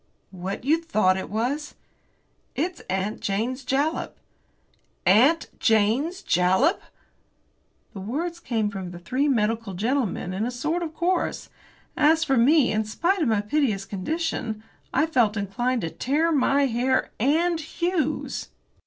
[0.31, 1.75] "What you thought it was?"
[2.55, 4.17] "It's 'Aunt Jane's Jalap.'"
[5.05, 6.81] "'Aunt Jane's Jalap!'"
[7.93, 11.51] The words came from the three medical gentlemen in a sort of chorus.
[11.95, 16.65] As for me, in spite of my piteous condition, I felt inclined to tear my
[16.65, 18.49] hair and Hughes's!